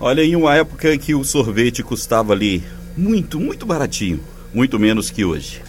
[0.00, 2.64] Olha, em uma época em que o sorvete custava ali
[2.96, 4.20] muito, muito baratinho,
[4.52, 5.62] muito menos que hoje.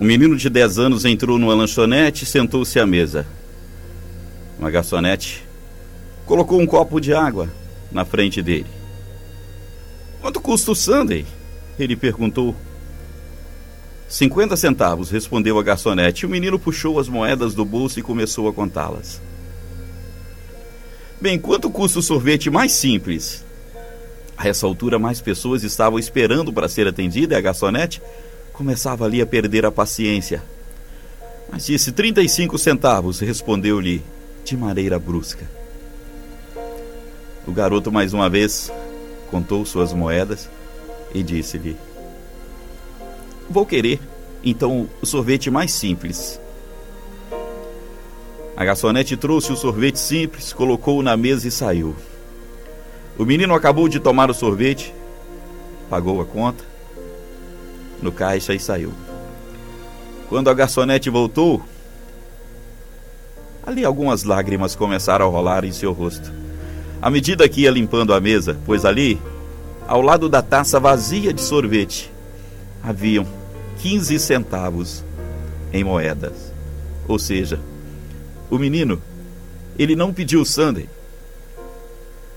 [0.00, 3.26] Um menino de 10 anos entrou numa lanchonete e sentou-se à mesa.
[4.58, 5.44] Uma garçonete
[6.26, 7.48] colocou um copo de água
[7.92, 8.66] na frente dele.
[10.20, 11.26] Quanto custa o sundae?
[11.78, 12.56] Ele perguntou.
[14.08, 16.24] 50 centavos, respondeu a garçonete.
[16.24, 19.20] O menino puxou as moedas do bolso e começou a contá-las.
[21.24, 23.42] Bem, quanto custa o sorvete mais simples?
[24.36, 28.02] A essa altura, mais pessoas estavam esperando para ser atendida e a garçonete
[28.52, 30.42] começava ali a perder a paciência.
[31.50, 34.02] Mas disse 35 centavos, respondeu-lhe
[34.44, 35.48] de maneira brusca.
[37.46, 38.70] O garoto, mais uma vez,
[39.30, 40.50] contou suas moedas
[41.14, 41.74] e disse-lhe:
[43.48, 43.98] Vou querer,
[44.44, 46.38] então, o sorvete mais simples.
[48.56, 51.94] A garçonete trouxe o sorvete simples, colocou-o na mesa e saiu.
[53.18, 54.94] O menino acabou de tomar o sorvete,
[55.90, 56.64] pagou a conta
[58.00, 58.92] no caixa e saiu.
[60.28, 61.62] Quando a garçonete voltou,
[63.66, 66.32] ali algumas lágrimas começaram a rolar em seu rosto.
[67.02, 69.20] À medida que ia limpando a mesa, pois ali,
[69.86, 72.10] ao lado da taça vazia de sorvete,
[72.82, 73.26] haviam
[73.78, 75.04] 15 centavos
[75.72, 76.52] em moedas.
[77.06, 77.60] Ou seja,
[78.50, 79.00] o menino,
[79.78, 80.88] ele não pediu sundae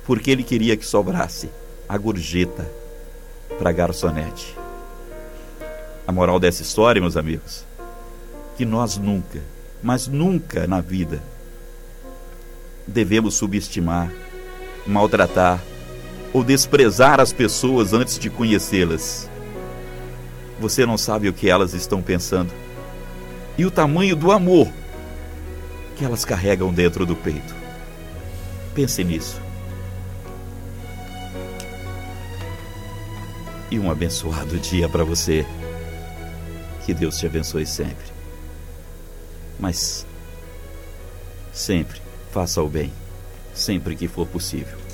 [0.05, 1.49] porque ele queria que sobrasse
[1.87, 2.65] a gorjeta
[3.59, 4.55] para garçonete.
[6.07, 7.65] A moral dessa história, meus amigos,
[8.55, 9.41] que nós nunca,
[9.83, 11.21] mas nunca na vida
[12.87, 14.09] devemos subestimar,
[14.85, 15.61] maltratar
[16.33, 19.29] ou desprezar as pessoas antes de conhecê-las.
[20.57, 22.51] Você não sabe o que elas estão pensando
[23.57, 24.69] e o tamanho do amor
[25.97, 27.55] que elas carregam dentro do peito.
[28.75, 29.41] Pense nisso.
[33.71, 35.45] E um abençoado dia para você.
[36.85, 38.05] Que Deus te abençoe sempre.
[39.59, 40.05] Mas
[41.51, 41.99] sempre
[42.31, 42.93] faça o bem,
[43.53, 44.86] sempre que for possível.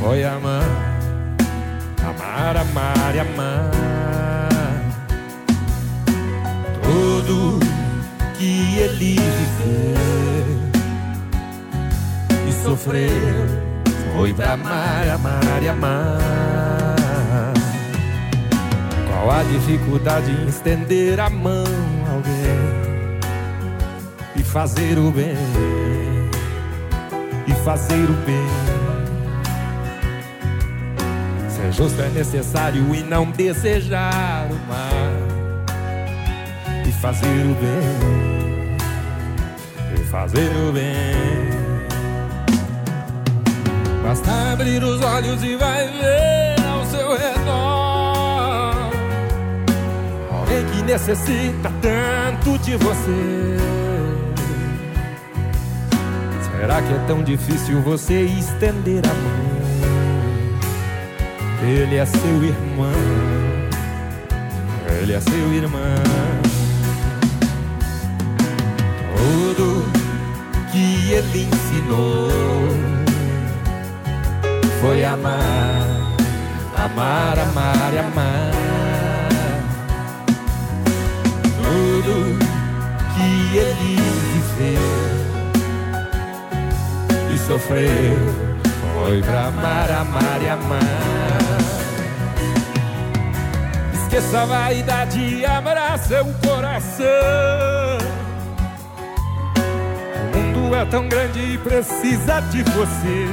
[0.00, 0.64] Foi amar,
[2.02, 3.70] amar, amar e amar.
[6.82, 7.60] Tudo
[8.38, 9.96] que ele viveu
[12.48, 13.10] e sofreu
[14.16, 16.18] foi pra amar, amar e amar.
[19.06, 21.64] Qual a dificuldade em estender a mão
[22.08, 23.20] a alguém
[24.36, 25.36] e fazer o bem?
[27.46, 28.79] e fazer o bem.
[31.60, 35.10] Ser justo é necessário e não desejar o mal.
[36.86, 38.76] E fazer o bem,
[39.94, 41.50] e fazer o bem.
[44.02, 48.74] Basta abrir os olhos e vai ver ao seu redor
[50.32, 53.56] alguém que necessita tanto de você.
[56.58, 59.49] Será que é tão difícil você estender a mão?
[61.62, 62.90] Ele é seu irmão,
[65.00, 65.80] ele é seu irmão.
[69.14, 69.84] Tudo
[70.72, 72.30] que ele ensinou
[74.80, 76.16] foi amar,
[76.76, 78.50] amar, amar e amar.
[81.62, 82.38] Tudo
[83.14, 83.96] que ele
[84.32, 84.90] viveu
[87.34, 88.50] e sofreu
[88.94, 91.39] foi pra amar, amar e amar.
[94.10, 97.06] Esqueça a vaidade e abra seu coração.
[100.34, 103.28] O mundo é tão grande e precisa de você.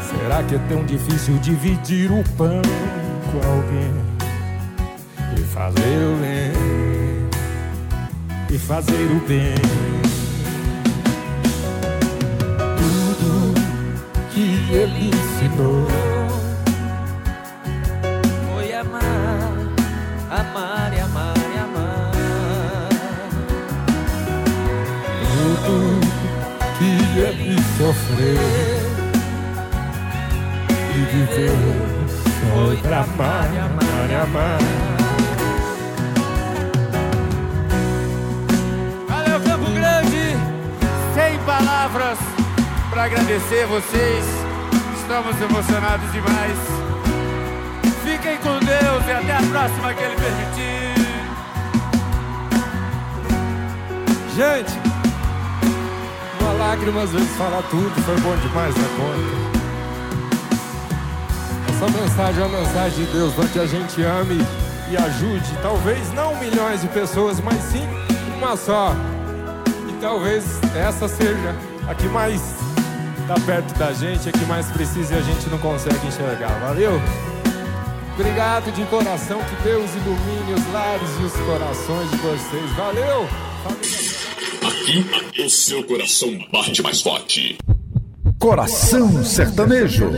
[0.00, 2.62] Será que é tão difícil dividir o pão
[3.30, 3.92] com alguém
[5.36, 6.52] e fazer o bem?
[8.50, 9.56] E fazer o bem.
[12.78, 13.54] Tudo
[14.32, 16.13] que ele ensinou
[27.32, 28.36] que ele sofreu
[30.94, 31.56] e viveu
[32.52, 34.94] foi pra amar, amar, amar.
[41.46, 42.18] palavras
[42.90, 44.24] para agradecer vocês.
[44.98, 46.58] Estamos emocionados demais.
[48.02, 50.94] Fiquem com Deus e até a próxima que Ele permitir.
[54.34, 54.83] Gente,
[56.74, 59.44] uma lágrima às vezes fala tudo, foi bom demais na conta.
[61.68, 64.44] Essa mensagem é uma mensagem de Deus para que a gente ame
[64.90, 67.86] e ajude, talvez não milhões de pessoas, mas sim
[68.36, 68.92] uma só.
[69.88, 71.54] E talvez essa seja
[71.88, 72.40] a que mais
[73.20, 76.58] está perto da gente, a que mais precisa e a gente não consegue enxergar.
[76.60, 77.00] Valeu?
[78.14, 82.70] Obrigado de coração, que Deus ilumine os lares e os corações de vocês.
[82.72, 83.28] Valeu!
[84.84, 85.02] Aqui,
[85.42, 87.56] o seu coração bate mais forte.
[88.38, 90.10] Coração Sertanejo.